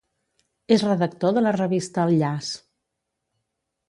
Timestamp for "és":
0.75-0.85